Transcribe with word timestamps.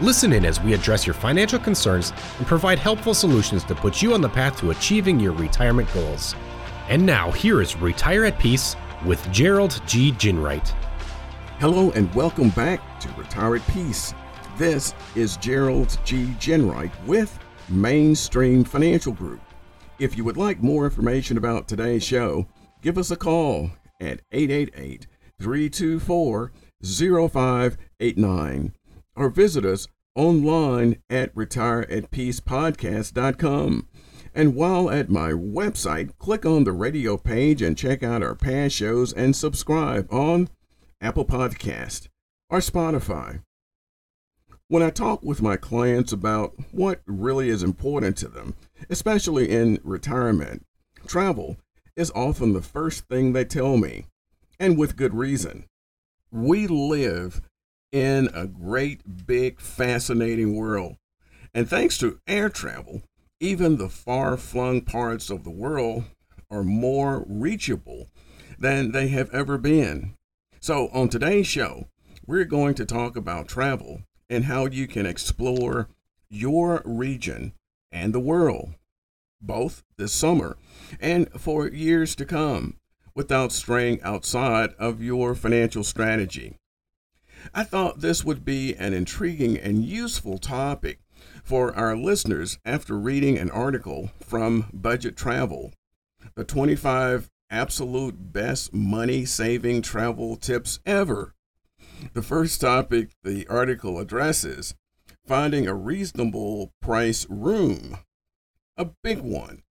Listen 0.00 0.32
in 0.32 0.44
as 0.44 0.60
we 0.60 0.74
address 0.74 1.06
your 1.06 1.14
financial 1.14 1.58
concerns 1.58 2.12
and 2.38 2.46
provide 2.48 2.80
helpful 2.80 3.14
solutions 3.14 3.62
to 3.62 3.76
put 3.76 4.02
you 4.02 4.12
on 4.12 4.20
the 4.20 4.28
path 4.28 4.58
to 4.58 4.70
achieving 4.70 5.20
your 5.20 5.32
retirement 5.32 5.88
goals. 5.94 6.34
And 6.88 7.06
now, 7.06 7.30
here 7.30 7.62
is 7.62 7.76
Retire 7.76 8.24
at 8.24 8.36
Peace 8.40 8.74
with 9.06 9.30
Gerald 9.30 9.80
G. 9.86 10.10
Ginwright. 10.10 10.66
Hello, 11.60 11.92
and 11.92 12.12
welcome 12.12 12.50
back 12.50 12.98
to 13.00 13.08
Retire 13.12 13.54
at 13.54 13.66
Peace. 13.68 14.12
This 14.58 14.94
is 15.14 15.36
Gerald 15.36 15.96
G. 16.04 16.24
Ginwright 16.40 16.90
with 17.06 17.38
Mainstream 17.68 18.64
Financial 18.64 19.12
Group. 19.12 19.40
If 20.00 20.16
you 20.16 20.24
would 20.24 20.36
like 20.36 20.60
more 20.60 20.86
information 20.86 21.36
about 21.36 21.68
today's 21.68 22.02
show, 22.02 22.48
give 22.82 22.98
us 22.98 23.12
a 23.12 23.16
call 23.16 23.70
at 24.00 24.22
888 24.32 25.06
324 25.38 26.52
0589 26.82 28.72
or 29.16 29.28
visit 29.28 29.64
us 29.64 29.88
online 30.14 31.02
at 31.10 31.34
retireatpeacepodcast.com. 31.34 33.88
And 34.36 34.56
while 34.56 34.90
at 34.90 35.10
my 35.10 35.30
website, 35.30 36.18
click 36.18 36.44
on 36.44 36.64
the 36.64 36.72
radio 36.72 37.16
page 37.16 37.62
and 37.62 37.78
check 37.78 38.02
out 38.02 38.22
our 38.22 38.34
past 38.34 38.74
shows 38.74 39.12
and 39.12 39.36
subscribe 39.36 40.12
on 40.12 40.48
Apple 41.00 41.24
Podcast 41.24 42.08
or 42.50 42.58
Spotify. 42.58 43.42
When 44.68 44.82
I 44.82 44.90
talk 44.90 45.22
with 45.22 45.42
my 45.42 45.56
clients 45.56 46.12
about 46.12 46.54
what 46.72 47.02
really 47.06 47.48
is 47.48 47.62
important 47.62 48.16
to 48.18 48.28
them, 48.28 48.54
especially 48.90 49.50
in 49.50 49.78
retirement, 49.84 50.66
travel 51.06 51.56
is 51.96 52.10
often 52.12 52.54
the 52.54 52.62
first 52.62 53.06
thing 53.06 53.32
they 53.32 53.44
tell 53.44 53.76
me, 53.76 54.06
and 54.58 54.76
with 54.76 54.96
good 54.96 55.14
reason. 55.14 55.66
We 56.32 56.66
live 56.66 57.40
in 57.94 58.28
a 58.34 58.44
great, 58.44 59.24
big, 59.24 59.60
fascinating 59.60 60.56
world. 60.56 60.96
And 61.54 61.70
thanks 61.70 61.96
to 61.98 62.18
air 62.26 62.48
travel, 62.48 63.02
even 63.38 63.76
the 63.76 63.88
far 63.88 64.36
flung 64.36 64.80
parts 64.80 65.30
of 65.30 65.44
the 65.44 65.50
world 65.50 66.02
are 66.50 66.64
more 66.64 67.24
reachable 67.28 68.10
than 68.58 68.90
they 68.90 69.06
have 69.08 69.32
ever 69.32 69.58
been. 69.58 70.16
So, 70.58 70.88
on 70.88 71.08
today's 71.08 71.46
show, 71.46 71.86
we're 72.26 72.46
going 72.46 72.74
to 72.74 72.84
talk 72.84 73.14
about 73.16 73.46
travel 73.46 74.02
and 74.28 74.46
how 74.46 74.66
you 74.66 74.88
can 74.88 75.06
explore 75.06 75.88
your 76.28 76.82
region 76.84 77.52
and 77.92 78.12
the 78.12 78.18
world, 78.18 78.74
both 79.40 79.84
this 79.98 80.12
summer 80.12 80.56
and 81.00 81.30
for 81.40 81.68
years 81.68 82.16
to 82.16 82.24
come, 82.24 82.76
without 83.14 83.52
straying 83.52 84.02
outside 84.02 84.70
of 84.80 85.00
your 85.00 85.36
financial 85.36 85.84
strategy. 85.84 86.56
I 87.52 87.64
thought 87.64 88.00
this 88.00 88.24
would 88.24 88.44
be 88.44 88.74
an 88.74 88.94
intriguing 88.94 89.58
and 89.58 89.84
useful 89.84 90.38
topic 90.38 91.00
for 91.42 91.74
our 91.74 91.96
listeners 91.96 92.58
after 92.64 92.96
reading 92.96 93.38
an 93.38 93.50
article 93.50 94.10
from 94.22 94.70
Budget 94.72 95.16
Travel, 95.16 95.72
the 96.34 96.44
25 96.44 97.30
absolute 97.50 98.32
best 98.32 98.72
money 98.72 99.24
saving 99.24 99.82
travel 99.82 100.36
tips 100.36 100.80
ever. 100.86 101.34
The 102.12 102.22
first 102.22 102.60
topic 102.60 103.10
the 103.22 103.46
article 103.48 103.98
addresses 103.98 104.74
finding 105.26 105.66
a 105.66 105.74
reasonable 105.74 106.72
price 106.80 107.26
room, 107.28 107.98
a 108.76 108.86
big 109.02 109.20
one. 109.20 109.62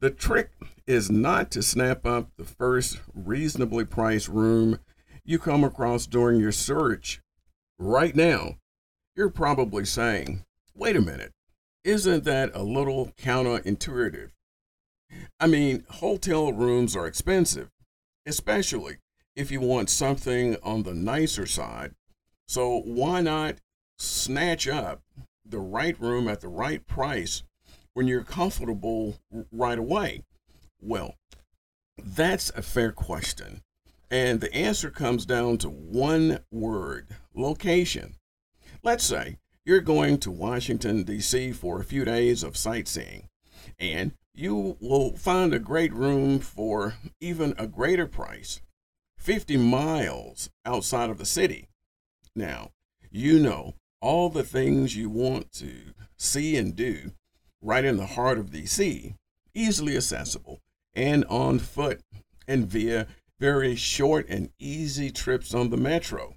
The 0.00 0.10
trick 0.10 0.50
is 0.86 1.10
not 1.10 1.50
to 1.52 1.62
snap 1.62 2.04
up 2.04 2.30
the 2.36 2.44
first 2.44 3.00
reasonably 3.14 3.84
priced 3.84 4.28
room 4.28 4.78
you 5.26 5.38
come 5.38 5.64
across 5.64 6.06
during 6.06 6.40
your 6.40 6.52
search 6.52 7.20
right 7.78 8.14
now, 8.14 8.56
you're 9.16 9.28
probably 9.28 9.84
saying, 9.84 10.44
wait 10.74 10.96
a 10.96 11.00
minute, 11.00 11.32
isn't 11.84 12.24
that 12.24 12.50
a 12.54 12.62
little 12.62 13.12
counterintuitive? 13.18 14.30
I 15.40 15.46
mean, 15.46 15.84
hotel 15.88 16.52
rooms 16.52 16.94
are 16.96 17.06
expensive, 17.06 17.70
especially 18.24 18.96
if 19.34 19.50
you 19.50 19.60
want 19.60 19.90
something 19.90 20.56
on 20.62 20.84
the 20.84 20.94
nicer 20.94 21.46
side. 21.46 21.94
So 22.46 22.80
why 22.84 23.20
not 23.20 23.56
snatch 23.98 24.68
up 24.68 25.02
the 25.44 25.58
right 25.58 25.98
room 26.00 26.28
at 26.28 26.40
the 26.40 26.48
right 26.48 26.86
price 26.86 27.42
when 27.94 28.06
you're 28.06 28.22
comfortable 28.22 29.16
right 29.50 29.78
away? 29.78 30.22
Well, 30.80 31.16
that's 31.98 32.50
a 32.50 32.62
fair 32.62 32.92
question. 32.92 33.62
And 34.10 34.40
the 34.40 34.54
answer 34.54 34.90
comes 34.90 35.26
down 35.26 35.58
to 35.58 35.68
one 35.68 36.40
word 36.50 37.08
location. 37.34 38.14
Let's 38.82 39.04
say 39.04 39.38
you're 39.64 39.80
going 39.80 40.18
to 40.18 40.30
Washington, 40.30 41.02
D.C. 41.02 41.52
for 41.52 41.80
a 41.80 41.84
few 41.84 42.04
days 42.04 42.44
of 42.44 42.56
sightseeing, 42.56 43.28
and 43.80 44.12
you 44.32 44.76
will 44.80 45.16
find 45.16 45.52
a 45.52 45.58
great 45.58 45.92
room 45.92 46.38
for 46.38 46.94
even 47.20 47.54
a 47.58 47.66
greater 47.66 48.06
price 48.06 48.60
50 49.18 49.56
miles 49.56 50.50
outside 50.64 51.10
of 51.10 51.18
the 51.18 51.24
city. 51.24 51.68
Now, 52.36 52.70
you 53.10 53.40
know 53.40 53.74
all 54.00 54.28
the 54.28 54.44
things 54.44 54.94
you 54.94 55.10
want 55.10 55.50
to 55.54 55.94
see 56.16 56.56
and 56.56 56.76
do 56.76 57.12
right 57.60 57.84
in 57.84 57.96
the 57.96 58.06
heart 58.06 58.38
of 58.38 58.52
D.C., 58.52 59.16
easily 59.52 59.96
accessible 59.96 60.60
and 60.94 61.24
on 61.24 61.58
foot 61.58 62.02
and 62.46 62.66
via 62.66 63.08
very 63.38 63.74
short 63.74 64.26
and 64.28 64.50
easy 64.58 65.10
trips 65.10 65.54
on 65.54 65.70
the 65.70 65.76
metro. 65.76 66.36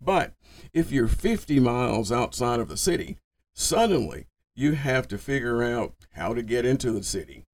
But 0.00 0.34
if 0.72 0.92
you're 0.92 1.08
50 1.08 1.58
miles 1.60 2.12
outside 2.12 2.60
of 2.60 2.68
the 2.68 2.76
city, 2.76 3.18
suddenly 3.54 4.26
you 4.54 4.72
have 4.72 5.08
to 5.08 5.18
figure 5.18 5.62
out 5.62 5.94
how 6.12 6.34
to 6.34 6.42
get 6.42 6.64
into 6.64 6.90
the 6.92 7.02
city. 7.02 7.44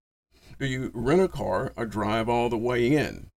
Do 0.59 0.67
you 0.67 0.91
rent 0.95 1.21
a 1.21 1.29
car 1.29 1.73
or 1.77 1.87
drive 1.87 2.29
all 2.29 2.49
the 2.49 2.59
way 2.59 2.95
in? 2.95 3.31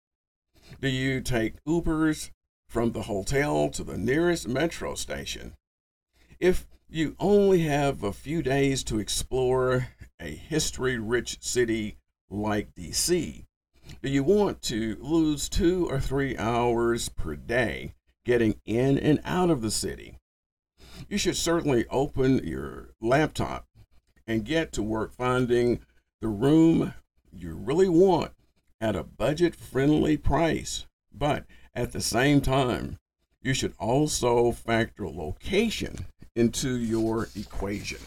Do 0.82 0.90
you 0.90 1.22
take 1.22 1.64
Ubers 1.66 2.32
from 2.68 2.92
the 2.92 3.04
hotel 3.04 3.70
to 3.70 3.84
the 3.84 3.98
nearest 3.98 4.48
metro 4.48 4.96
station? 4.96 5.56
If 6.40 6.68
you 6.90 7.16
only 7.20 7.62
have 7.62 8.04
a 8.04 8.14
few 8.14 8.42
days 8.42 8.84
to 8.86 9.00
explore 9.00 9.88
a 10.20 10.28
history 10.30 10.98
rich 10.98 11.38
city 11.42 11.98
like 12.30 12.76
DC, 12.76 13.47
you 14.02 14.24
want 14.24 14.62
to 14.64 14.98
lose 15.00 15.50
two 15.50 15.88
or 15.90 16.00
three 16.00 16.38
hours 16.38 17.10
per 17.10 17.36
day 17.36 17.94
getting 18.26 18.60
in 18.66 18.98
and 18.98 19.20
out 19.24 19.50
of 19.50 19.62
the 19.62 19.72
city? 19.72 20.18
You 21.10 21.18
should 21.18 21.38
certainly 21.38 21.86
open 21.90 22.40
your 22.46 22.90
laptop 23.02 23.66
and 24.26 24.44
get 24.46 24.72
to 24.74 24.84
work 24.84 25.14
finding 25.14 25.80
the 26.22 26.28
room 26.28 26.94
you 27.32 27.56
really 27.56 27.90
want 27.90 28.32
at 28.82 28.96
a 28.96 29.04
budget 29.04 29.56
friendly 29.56 30.18
price. 30.18 30.86
But 31.14 31.46
at 31.74 31.92
the 31.92 32.02
same 32.02 32.42
time, 32.42 32.98
you 33.42 33.54
should 33.54 33.74
also 33.80 34.52
factor 34.52 35.08
location 35.08 36.06
into 36.36 36.76
your 36.78 37.30
equation. 37.36 38.00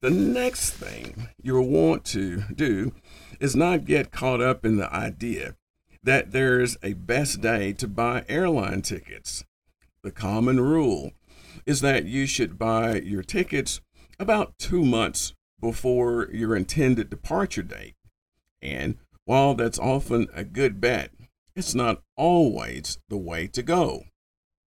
The 0.00 0.10
next 0.10 0.72
thing 0.72 1.28
you'll 1.42 1.68
want 1.68 2.04
to 2.06 2.42
do 2.54 2.92
is 3.40 3.56
not 3.56 3.88
yet 3.88 4.10
caught 4.10 4.40
up 4.40 4.64
in 4.64 4.76
the 4.76 4.92
idea 4.92 5.56
that 6.02 6.32
there's 6.32 6.76
a 6.82 6.92
best 6.92 7.40
day 7.40 7.72
to 7.72 7.88
buy 7.88 8.24
airline 8.28 8.82
tickets. 8.82 9.44
The 10.02 10.10
common 10.10 10.60
rule 10.60 11.12
is 11.66 11.80
that 11.80 12.04
you 12.04 12.26
should 12.26 12.58
buy 12.58 12.96
your 12.96 13.22
tickets 13.22 13.80
about 14.18 14.58
two 14.58 14.84
months 14.84 15.34
before 15.60 16.28
your 16.30 16.54
intended 16.54 17.08
departure 17.08 17.62
date. 17.62 17.94
And 18.60 18.98
while 19.24 19.54
that's 19.54 19.78
often 19.78 20.28
a 20.34 20.44
good 20.44 20.80
bet, 20.80 21.10
it's 21.56 21.74
not 21.74 22.02
always 22.16 22.98
the 23.08 23.16
way 23.16 23.46
to 23.48 23.62
go. 23.62 24.04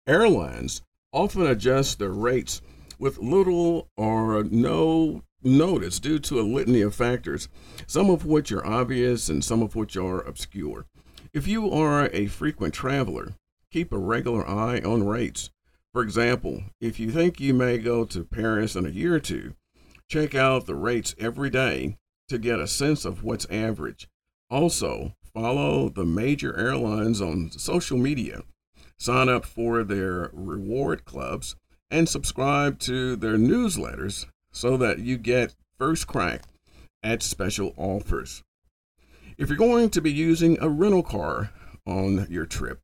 Airlines 0.07 0.81
often 1.11 1.45
adjust 1.45 1.99
their 1.99 2.09
rates 2.09 2.61
with 2.97 3.19
little 3.19 3.89
or 3.95 4.43
no 4.43 5.23
notice 5.47 5.99
due 5.99 6.19
to 6.19 6.39
a 6.39 6.41
litany 6.41 6.81
of 6.81 6.93
factors, 6.95 7.49
some 7.87 8.09
of 8.09 8.25
which 8.25 8.51
are 8.51 8.65
obvious 8.65 9.29
and 9.29 9.43
some 9.43 9.61
of 9.61 9.75
which 9.75 9.97
are 9.97 10.21
obscure. 10.21 10.85
If 11.33 11.47
you 11.47 11.71
are 11.71 12.09
a 12.13 12.27
frequent 12.27 12.73
traveler, 12.73 13.33
keep 13.71 13.91
a 13.91 13.97
regular 13.97 14.47
eye 14.47 14.79
on 14.79 15.07
rates. 15.07 15.49
For 15.93 16.01
example, 16.01 16.63
if 16.79 16.99
you 16.99 17.11
think 17.11 17.39
you 17.39 17.53
may 17.53 17.77
go 17.77 18.05
to 18.05 18.23
Paris 18.23 18.75
in 18.75 18.85
a 18.85 18.89
year 18.89 19.15
or 19.15 19.19
two, 19.19 19.55
check 20.09 20.35
out 20.35 20.65
the 20.65 20.75
rates 20.75 21.15
every 21.19 21.49
day 21.49 21.97
to 22.29 22.37
get 22.37 22.59
a 22.59 22.67
sense 22.67 23.05
of 23.05 23.23
what's 23.23 23.47
average. 23.49 24.07
Also, 24.49 25.13
follow 25.33 25.89
the 25.89 26.05
major 26.05 26.57
airlines 26.57 27.21
on 27.21 27.51
social 27.51 27.97
media, 27.97 28.43
sign 28.97 29.29
up 29.29 29.45
for 29.45 29.83
their 29.83 30.29
reward 30.33 31.05
clubs, 31.05 31.55
and 31.89 32.07
subscribe 32.07 32.79
to 32.79 33.15
their 33.15 33.37
newsletters 33.37 34.25
so 34.57 34.75
that 34.75 34.97
you 34.99 35.17
get 35.17 35.53
first 35.77 36.07
crack 36.07 36.41
at 37.03 37.21
special 37.21 37.73
offers. 37.77 38.43
If 39.37 39.49
you're 39.49 39.57
going 39.57 39.91
to 39.91 40.01
be 40.01 40.11
using 40.11 40.57
a 40.59 40.67
rental 40.67 41.03
car 41.03 41.51
on 41.85 42.25
your 42.27 42.47
trip, 42.47 42.81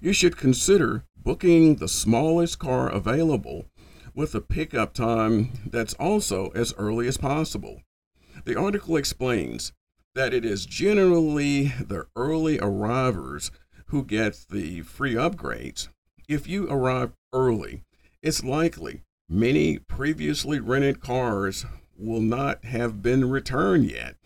you 0.00 0.14
should 0.14 0.38
consider 0.38 1.04
booking 1.14 1.76
the 1.76 1.88
smallest 1.88 2.58
car 2.58 2.88
available 2.88 3.66
with 4.14 4.34
a 4.34 4.40
pickup 4.40 4.94
time 4.94 5.52
that's 5.66 5.92
also 5.94 6.48
as 6.54 6.72
early 6.78 7.06
as 7.06 7.18
possible. 7.18 7.82
The 8.46 8.58
article 8.58 8.96
explains 8.96 9.72
that 10.14 10.32
it 10.32 10.44
is 10.44 10.64
generally 10.64 11.64
the 11.64 12.06
early 12.16 12.58
arrivers 12.60 13.50
who 13.86 14.04
get 14.04 14.46
the 14.50 14.80
free 14.80 15.14
upgrades. 15.14 15.88
If 16.28 16.48
you 16.48 16.66
arrive 16.70 17.12
early, 17.34 17.82
it's 18.22 18.42
likely 18.42 19.02
many 19.28 19.78
previously 19.78 20.60
rented 20.60 21.00
cars 21.00 21.64
will 21.96 22.20
not 22.20 22.64
have 22.64 23.02
been 23.02 23.30
returned 23.30 23.90
yet, 23.90 24.16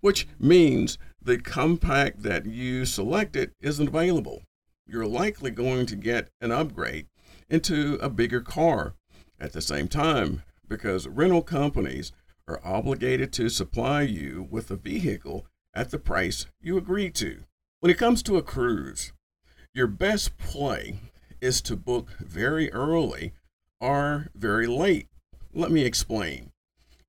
which 0.00 0.26
means 0.38 0.98
the 1.20 1.38
compact 1.38 2.22
that 2.22 2.46
you 2.46 2.84
selected 2.84 3.52
isn't 3.60 3.88
available. 3.88 4.42
You're 4.86 5.06
likely 5.06 5.50
going 5.50 5.86
to 5.86 5.96
get 5.96 6.28
an 6.40 6.52
upgrade 6.52 7.06
into 7.48 7.94
a 8.02 8.10
bigger 8.10 8.40
car 8.40 8.94
at 9.40 9.52
the 9.52 9.62
same 9.62 9.88
time 9.88 10.42
because 10.68 11.08
rental 11.08 11.42
companies 11.42 12.12
are 12.46 12.60
obligated 12.62 13.32
to 13.32 13.48
supply 13.48 14.02
you 14.02 14.46
with 14.50 14.70
a 14.70 14.76
vehicle 14.76 15.46
at 15.72 15.90
the 15.90 15.98
price 15.98 16.46
you 16.60 16.76
agreed 16.76 17.14
to. 17.14 17.44
When 17.80 17.90
it 17.90 17.98
comes 17.98 18.22
to 18.24 18.36
a 18.36 18.42
cruise, 18.42 19.12
your 19.74 19.86
best 19.86 20.36
play 20.38 20.98
is 21.40 21.60
to 21.62 21.76
book 21.76 22.10
very 22.20 22.72
early 22.72 23.32
or 23.80 24.28
very 24.34 24.66
late. 24.66 25.08
Let 25.52 25.70
me 25.70 25.84
explain. 25.84 26.50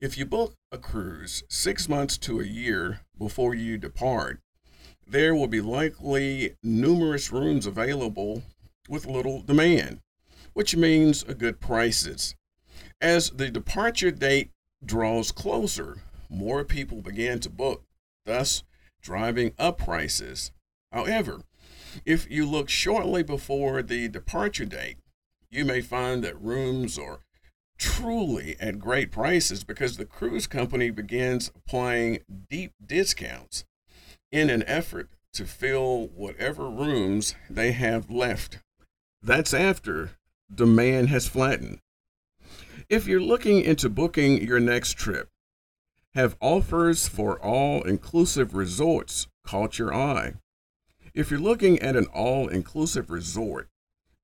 If 0.02 0.18
you 0.18 0.26
book 0.26 0.54
a 0.72 0.78
cruise 0.78 1.44
six 1.50 1.88
months 1.90 2.18
to 2.20 2.40
a 2.40 2.46
year 2.46 3.02
before 3.18 3.56
you 3.56 3.78
depart, 3.78 4.40
there 5.08 5.34
will 5.34 5.48
be 5.48 5.62
likely 5.62 6.56
numerous 6.62 7.32
rooms 7.32 7.66
available 7.66 8.44
with 8.90 9.06
little 9.06 9.42
demand, 9.42 10.02
which 10.54 10.76
means 10.76 11.24
good 11.24 11.60
prices. 11.60 12.36
As 13.02 13.30
the 13.32 13.50
departure 13.50 14.12
date 14.12 14.52
draws 14.84 15.32
closer, 15.32 16.04
more 16.30 16.64
people 16.64 17.02
begin 17.02 17.40
to 17.40 17.50
book, 17.50 17.84
thus 18.26 18.64
driving 19.02 19.54
up 19.58 19.78
prices. 19.78 20.52
However, 20.92 21.42
if 22.06 22.30
you 22.30 22.46
look 22.46 22.70
shortly 22.70 23.24
before 23.24 23.82
the 23.82 24.08
departure 24.08 24.66
date, 24.66 24.98
you 25.50 25.66
may 25.66 25.82
find 25.82 26.24
that 26.24 26.42
rooms 26.42 26.98
are 26.98 27.20
truly 27.78 28.56
at 28.60 28.80
great 28.80 29.12
prices 29.12 29.64
because 29.64 29.98
the 29.98 30.06
cruise 30.06 30.48
company 30.48 30.90
begins 30.90 31.52
applying 31.56 32.20
deep 32.50 32.72
discounts 32.86 33.66
in 34.32 34.50
an 34.50 34.64
effort 34.68 35.10
to 35.34 35.46
fill 35.46 36.08
whatever 36.08 36.70
rooms 36.70 37.36
they 37.50 37.74
have 37.74 38.10
left. 38.10 38.60
That's 39.22 39.54
after 39.54 40.12
demand 40.54 41.10
has 41.10 41.28
flattened. 41.28 41.80
If 42.90 43.08
you're 43.08 43.20
looking 43.20 43.62
into 43.62 43.90
booking 43.90 44.42
your 44.46 44.60
next 44.60 44.94
trip, 44.94 45.30
have 46.14 46.38
offers 46.40 47.08
for 47.08 47.38
all 47.40 47.82
inclusive 47.82 48.56
resorts 48.56 49.28
caught 49.46 49.78
your 49.78 49.94
eye? 49.94 50.36
If 51.14 51.32
you're 51.32 51.40
looking 51.40 51.80
at 51.80 51.96
an 51.96 52.06
all 52.08 52.48
inclusive 52.48 53.10
resort, 53.10 53.68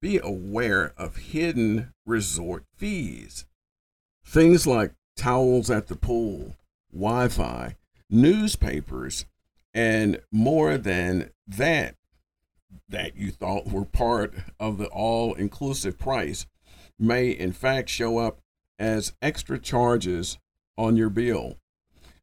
be 0.01 0.19
aware 0.21 0.93
of 0.97 1.15
hidden 1.17 1.93
resort 2.05 2.65
fees. 2.75 3.45
Things 4.25 4.65
like 4.65 4.93
towels 5.15 5.69
at 5.69 5.87
the 5.87 5.95
pool, 5.95 6.55
Wi 6.91 7.27
Fi, 7.27 7.75
newspapers, 8.09 9.25
and 9.73 10.19
more 10.31 10.77
than 10.77 11.29
that, 11.47 11.95
that 12.89 13.15
you 13.15 13.31
thought 13.31 13.71
were 13.71 13.85
part 13.85 14.33
of 14.59 14.77
the 14.77 14.87
all 14.87 15.33
inclusive 15.35 15.97
price 15.97 16.45
may 16.99 17.29
in 17.29 17.51
fact 17.51 17.89
show 17.89 18.17
up 18.17 18.39
as 18.79 19.13
extra 19.21 19.59
charges 19.59 20.37
on 20.77 20.95
your 20.95 21.09
bill. 21.09 21.57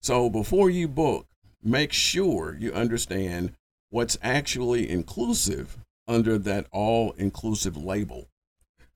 So 0.00 0.28
before 0.30 0.70
you 0.70 0.88
book, 0.88 1.26
make 1.62 1.92
sure 1.92 2.56
you 2.58 2.72
understand 2.72 3.52
what's 3.90 4.18
actually 4.22 4.88
inclusive 4.88 5.78
under 6.08 6.38
that 6.38 6.66
all 6.72 7.12
inclusive 7.12 7.76
label. 7.76 8.28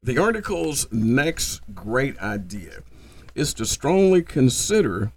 The 0.02 0.18
article's 0.18 0.90
next 0.90 1.60
great 1.74 2.18
idea 2.18 2.80
is 3.34 3.54
to 3.54 3.64
strongly 3.64 4.22
consider 4.22 5.12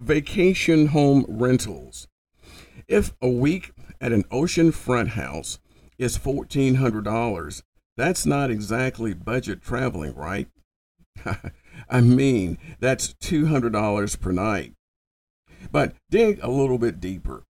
vacation 0.00 0.88
home 0.88 1.24
rentals. 1.28 2.06
If 2.86 3.14
a 3.20 3.28
week 3.28 3.72
at 4.00 4.12
an 4.12 4.24
oceanfront 4.24 5.08
house 5.08 5.58
is 5.98 6.18
$1,400, 6.18 7.62
that's 7.96 8.26
not 8.26 8.50
exactly 8.50 9.14
budget 9.14 9.62
traveling, 9.62 10.14
right? 10.14 10.48
I 11.88 12.00
mean, 12.00 12.58
that's 12.80 13.14
$200 13.14 14.20
per 14.20 14.32
night. 14.32 14.74
But 15.70 15.94
dig 16.10 16.40
a 16.42 16.50
little 16.50 16.78
bit 16.78 17.00
deeper. 17.00 17.44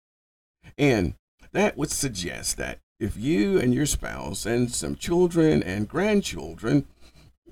And 0.76 1.14
that 1.52 1.76
would 1.76 1.90
suggest 1.90 2.56
that 2.56 2.80
if 3.00 3.16
you 3.16 3.58
and 3.58 3.74
your 3.74 3.86
spouse 3.86 4.46
and 4.46 4.70
some 4.70 4.96
children 4.96 5.62
and 5.62 5.88
grandchildren, 5.88 6.86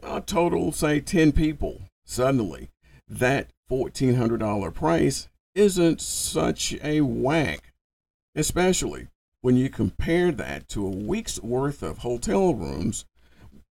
a 0.03 0.21
total, 0.21 0.73
say 0.73 1.01
10 1.01 1.33
people, 1.33 1.83
suddenly 2.05 2.71
that 3.09 3.49
$1,400 3.71 4.73
price 4.75 5.29
isn't 5.55 6.01
such 6.01 6.75
a 6.83 7.01
whack, 7.01 7.73
especially 8.35 9.09
when 9.41 9.57
you 9.57 9.69
compare 9.69 10.31
that 10.33 10.69
to 10.69 10.87
a 10.87 10.91
week's 10.91 11.41
worth 11.41 11.83
of 11.83 11.99
hotel 11.99 12.55
rooms 12.55 13.05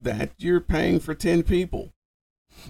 that 0.00 0.30
you're 0.38 0.60
paying 0.60 1.00
for 1.00 1.14
10 1.14 1.42
people. 1.42 1.92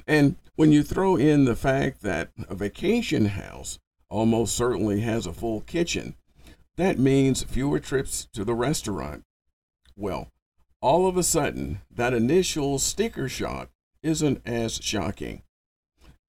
And 0.07 0.37
when 0.57 0.73
you 0.73 0.83
throw 0.83 1.17
in 1.17 1.45
the 1.45 1.57
fact 1.57 2.03
that 2.03 2.31
a 2.49 2.55
vacation 2.55 3.27
house 3.27 3.79
almost 4.09 4.57
certainly 4.57 5.01
has 5.01 5.27
a 5.27 5.33
full 5.33 5.61
kitchen, 5.61 6.15
that 6.77 6.99
means 6.99 7.43
fewer 7.43 7.81
trips 7.81 8.29
to 8.33 8.45
the 8.45 8.55
restaurant. 8.55 9.23
Well, 9.97 10.29
all 10.83 11.09
of 11.09 11.17
a 11.17 11.23
sudden, 11.23 11.81
that 11.91 12.13
initial 12.13 12.79
sticker 12.79 13.29
shock 13.29 13.71
isn't 14.03 14.43
as 14.47 14.77
shocking. 14.83 15.43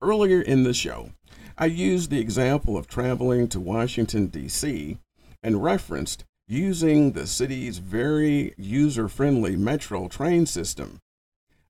Earlier 0.01 0.41
in 0.41 0.63
the 0.63 0.73
show, 0.73 1.11
I 1.57 1.65
used 1.65 2.09
the 2.09 2.19
example 2.19 2.77
of 2.77 2.87
traveling 2.87 3.47
to 3.49 3.59
Washington, 3.59 4.27
D.C., 4.27 4.97
and 5.43 5.63
referenced 5.63 6.23
using 6.47 7.11
the 7.11 7.27
city's 7.27 7.79
very 7.79 8.53
user 8.57 9.09
friendly 9.09 9.55
metro 9.55 10.07
train 10.07 10.45
system. 10.45 10.99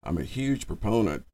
I'm 0.04 0.18
a 0.18 0.24
huge 0.24 0.68
proponent 0.68 1.26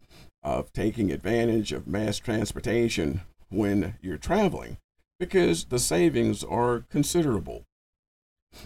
of 0.42 0.72
taking 0.72 1.12
advantage 1.12 1.74
of 1.74 1.88
mass 1.88 2.18
transportation 2.20 3.22
when 3.50 3.96
you're 4.02 4.18
traveling 4.18 4.78
because 5.24 5.66
the 5.66 5.80
savings 5.80 6.44
are 6.44 6.84
considerable. 6.90 7.64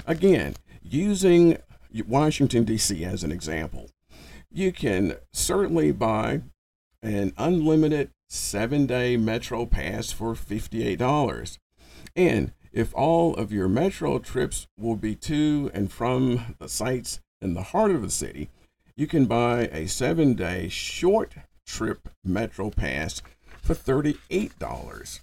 Again, 0.07 0.55
using 0.81 1.59
Washington, 2.07 2.63
D.C. 2.63 3.05
as 3.05 3.23
an 3.23 3.31
example, 3.31 3.91
you 4.51 4.71
can 4.71 5.17
certainly 5.31 5.91
buy 5.91 6.41
an 7.03 7.33
unlimited 7.37 8.09
seven 8.27 8.87
day 8.87 9.17
Metro 9.17 9.67
pass 9.67 10.11
for 10.11 10.33
$58. 10.33 11.59
And 12.15 12.53
if 12.73 12.93
all 12.95 13.35
of 13.35 13.51
your 13.51 13.67
Metro 13.67 14.17
trips 14.17 14.67
will 14.79 14.95
be 14.95 15.13
to 15.15 15.69
and 15.75 15.91
from 15.91 16.55
the 16.57 16.67
sites 16.67 17.19
in 17.39 17.53
the 17.53 17.63
heart 17.63 17.91
of 17.91 18.01
the 18.01 18.09
city, 18.09 18.49
you 18.95 19.05
can 19.05 19.27
buy 19.27 19.69
a 19.71 19.87
seven 19.87 20.33
day 20.33 20.69
short 20.69 21.35
trip 21.67 22.09
Metro 22.23 22.71
pass 22.71 23.21
for 23.61 23.75
$38. 23.75 25.21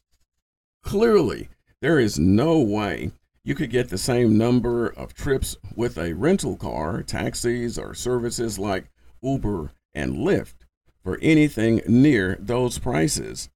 Clearly, 0.85 1.49
there 1.81 1.99
is 1.99 2.19
no 2.19 2.61
way 2.61 3.11
you 3.43 3.55
could 3.55 3.71
get 3.71 3.89
the 3.89 3.99
same 3.99 4.39
number 4.39 4.87
of 4.87 5.15
trips 5.15 5.57
with 5.75 5.99
a 5.99 6.13
rental 6.13 6.57
car, 6.57 7.03
taxis, 7.03 7.79
or 7.79 7.95
services 7.95 8.59
like 8.59 8.91
Uber 9.23 9.73
and 9.95 10.15
Lyft 10.15 10.55
for 11.03 11.19
anything 11.21 11.81
near 11.89 12.37
those 12.39 12.79
prices. 12.79 13.49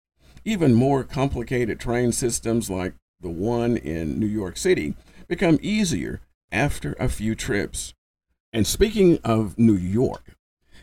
Even 0.44 0.74
more 0.74 1.04
complicated 1.04 1.78
train 1.78 2.12
systems 2.12 2.70
like 2.70 2.94
the 3.20 3.30
one 3.30 3.76
in 3.76 4.18
New 4.18 4.26
York 4.26 4.56
City 4.56 4.94
become 5.28 5.58
easier 5.62 6.20
after 6.50 6.94
a 6.98 7.08
few 7.08 7.34
trips. 7.34 7.92
And 8.52 8.66
speaking 8.66 9.18
of 9.22 9.58
New 9.58 9.76
York, 9.76 10.36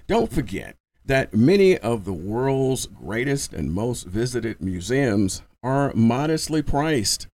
don't 0.07 0.31
forget 0.31 0.77
that 1.03 1.33
many 1.33 1.77
of 1.77 2.05
the 2.05 2.13
world's 2.13 2.85
greatest 2.85 3.53
and 3.53 3.71
most 3.71 4.03
visited 4.03 4.61
museums 4.61 5.41
are 5.65 5.91
modestly 5.95 6.61
priced, 6.61 7.27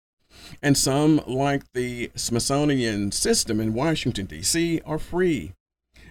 and 0.63 0.77
some, 0.77 1.21
like 1.27 1.63
the 1.73 2.09
Smithsonian 2.15 3.11
System 3.11 3.59
in 3.59 3.73
Washington, 3.73 4.25
D.C., 4.25 4.79
are 4.85 4.97
free. 4.97 5.51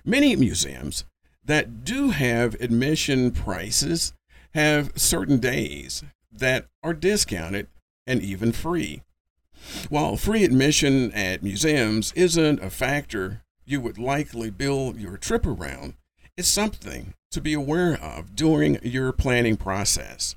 Many 0.05 0.37
museums 0.37 1.05
that 1.43 1.83
do 1.83 2.11
have 2.11 2.61
admission 2.61 3.31
prices 3.31 4.12
have 4.53 4.93
certain 4.97 5.39
days 5.39 6.05
that 6.31 6.67
are 6.83 6.93
discounted 6.93 7.69
and 8.07 8.23
even 8.23 8.53
free. 8.53 9.00
While 9.89 10.17
free 10.17 10.45
admission 10.45 11.12
at 11.12 11.43
museums 11.43 12.12
isn't 12.12 12.62
a 12.62 12.71
factor 12.71 13.43
you 13.65 13.81
would 13.81 13.99
likely 13.99 14.50
bill 14.50 14.95
your 14.97 15.17
trip 15.17 15.47
around, 15.47 15.95
it's 16.37 16.49
something 16.49 17.15
to 17.31 17.41
be 17.41 17.55
aware 17.55 17.95
of 17.95 18.37
during 18.37 18.79
your 18.83 19.12
planning 19.12 19.57
process. 19.57 20.37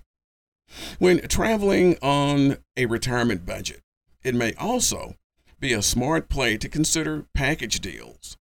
When 1.00 1.28
traveling 1.28 1.98
on 2.02 2.58
a 2.78 2.86
retirement 2.86 3.46
budget, 3.46 3.82
it 4.24 4.36
may 4.36 4.54
also 4.54 5.16
be 5.60 5.74
a 5.74 5.82
smart 5.82 6.30
play 6.30 6.58
to 6.58 6.70
consider 6.70 7.26
package 7.34 7.80
deals. 7.80 8.38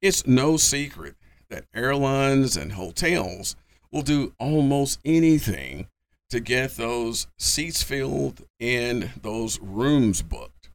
It's 0.00 0.26
no 0.26 0.56
secret 0.56 1.16
that 1.48 1.66
airlines 1.74 2.56
and 2.56 2.72
hotels 2.72 3.56
will 3.90 4.02
do 4.02 4.34
almost 4.38 4.98
anything 5.04 5.88
to 6.30 6.40
get 6.40 6.76
those 6.76 7.26
seats 7.38 7.82
filled 7.82 8.42
and 8.58 9.10
those 9.20 9.60
rooms 9.60 10.22
booked. 10.22 10.70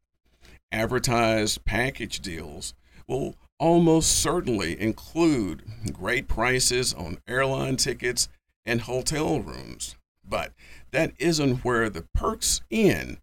Advertised 0.72 1.66
package 1.66 2.20
deals 2.20 2.74
will 3.08 3.36
almost 3.60 4.12
certainly 4.12 4.80
include 4.80 5.64
great 5.92 6.28
prices 6.28 6.94
on 6.94 7.18
airline 7.28 7.78
tickets 7.78 8.30
and 8.66 8.82
hotel 8.82 9.40
rooms, 9.40 9.96
but 10.30 10.54
that 10.92 11.14
isn't 11.20 11.64
where 11.64 11.90
the 11.90 12.06
perks 12.14 12.62
end. 12.72 13.18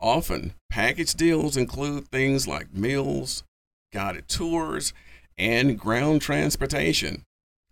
Often, 0.00 0.54
package 0.68 1.14
deals 1.14 1.56
include 1.56 2.08
things 2.08 2.46
like 2.46 2.74
meals, 2.74 3.44
guided 3.92 4.28
tours, 4.28 4.92
and 5.38 5.78
ground 5.78 6.22
transportation. 6.22 7.24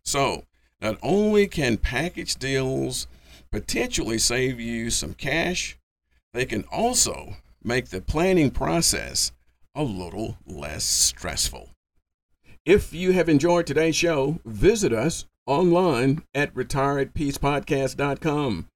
So, 0.05 0.45
not 0.81 0.99
only 1.03 1.47
can 1.47 1.77
package 1.77 2.37
deals 2.37 3.07
potentially 3.51 4.19
save 4.19 4.59
you 4.59 4.91
some 4.91 5.15
cash, 5.15 5.79
they 6.33 6.45
can 6.45 6.65
also 6.65 7.37
make 7.63 7.89
the 7.89 8.01
planning 8.01 8.51
process 8.51 9.33
a 9.75 9.83
little 9.83 10.37
less 10.47 10.85
stressful. 10.85 11.71
If 12.65 12.93
you 12.93 13.13
have 13.13 13.29
enjoyed 13.29 13.67
today's 13.67 13.97
show, 13.97 14.39
visit 14.45 14.93
us 14.93 15.27
online 15.47 16.23
at 16.35 16.55
retireatpeacepodcast.com 16.55 18.69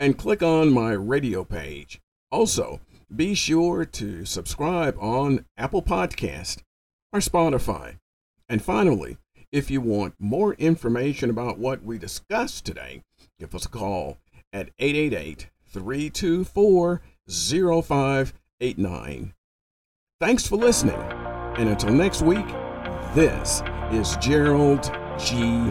and 0.00 0.18
click 0.18 0.42
on 0.42 0.72
my 0.72 0.92
radio 0.92 1.44
page. 1.44 2.00
Also, 2.30 2.80
be 3.14 3.34
sure 3.34 3.84
to 3.84 4.24
subscribe 4.24 4.96
on 5.00 5.44
Apple 5.56 5.82
Podcast 5.82 6.62
or 7.12 7.20
Spotify. 7.20 7.96
And 8.48 8.62
finally, 8.62 9.18
if 9.50 9.70
you 9.70 9.80
want 9.80 10.14
more 10.18 10.54
information 10.54 11.30
about 11.30 11.58
what 11.58 11.82
we 11.82 11.98
discussed 11.98 12.66
today, 12.66 13.02
give 13.38 13.54
us 13.54 13.64
a 13.64 13.70
call 13.70 14.18
at 14.52 14.70
888 14.78 15.48
324 15.66 17.00
0589. 17.28 19.34
Thanks 20.20 20.46
for 20.46 20.56
listening. 20.56 21.00
And 21.58 21.68
until 21.68 21.92
next 21.92 22.22
week, 22.22 22.46
this 23.14 23.62
is 23.90 24.16
Gerald 24.16 24.90
G. 25.18 25.70